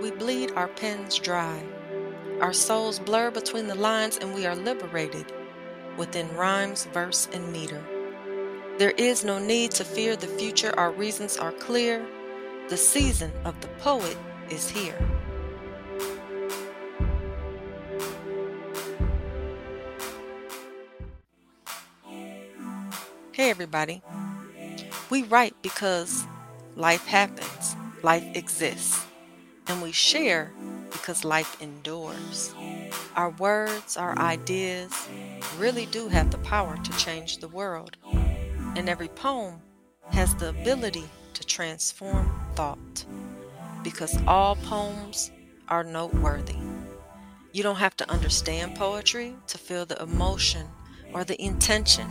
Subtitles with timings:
[0.00, 1.62] we bleed our pens dry.
[2.40, 5.30] Our souls blur between the lines and we are liberated
[5.98, 7.82] within rhymes, verse, and meter.
[8.78, 12.06] There is no need to fear the future, our reasons are clear.
[12.70, 14.16] The season of the poet
[14.48, 14.98] is here.
[23.32, 24.02] Hey, everybody.
[25.10, 26.24] We write because
[26.76, 29.04] life happens, life exists,
[29.66, 30.52] and we share
[30.90, 32.54] because life endures.
[33.16, 34.92] Our words, our ideas
[35.58, 37.96] really do have the power to change the world,
[38.76, 39.60] and every poem
[40.10, 43.04] has the ability to transform thought
[43.82, 45.30] because all poems
[45.68, 46.56] are noteworthy.
[47.52, 50.66] You don't have to understand poetry to feel the emotion
[51.12, 52.06] or the intention.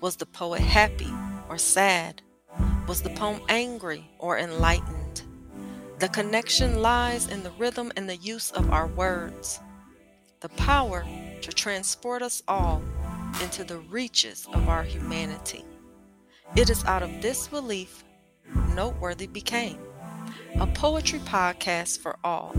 [0.00, 1.10] Was the poet happy
[1.48, 2.22] or sad?
[2.86, 5.22] Was the poem angry or enlightened?
[6.04, 9.58] The connection lies in the rhythm and the use of our words,
[10.40, 11.02] the power
[11.40, 12.82] to transport us all
[13.40, 15.64] into the reaches of our humanity.
[16.56, 18.04] It is out of this belief
[18.74, 19.78] Noteworthy became
[20.60, 22.54] a poetry podcast for all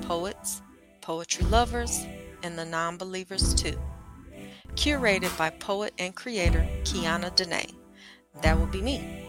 [0.00, 0.60] poets,
[1.00, 2.04] poetry lovers,
[2.42, 3.78] and the non believers too.
[4.74, 7.70] Curated by poet and creator Kiana Dene.
[8.42, 9.28] That will be me.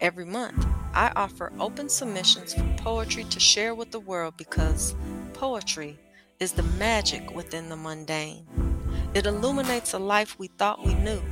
[0.00, 0.64] Every month,
[0.94, 4.94] I offer open submissions for poetry to share with the world because
[5.32, 5.98] poetry
[6.38, 8.46] is the magic within the mundane.
[9.14, 11.22] It illuminates a life we thought we knew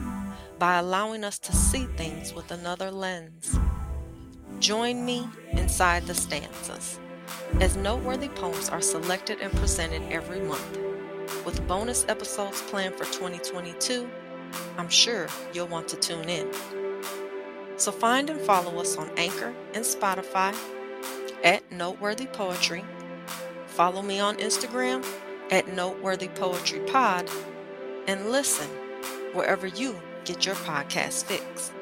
[0.58, 3.58] by allowing us to see things with another lens.
[4.60, 6.98] Join me inside the stanzas
[7.60, 10.78] as noteworthy poems are selected and presented every month.
[11.44, 14.08] With bonus episodes planned for 2022,
[14.78, 16.50] I'm sure you'll want to tune in.
[17.80, 20.54] So find and follow us on Anchor and Spotify
[21.42, 22.84] at Noteworthy Poetry.
[23.68, 25.02] Follow me on Instagram
[25.50, 27.26] at Noteworthy Poetry Pod
[28.06, 28.68] and listen
[29.32, 31.72] wherever you get your podcast fix.